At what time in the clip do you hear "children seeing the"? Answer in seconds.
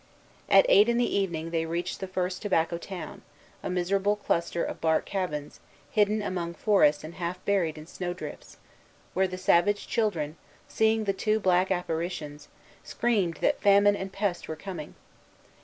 9.87-11.13